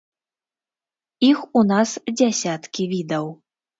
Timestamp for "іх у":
1.29-1.63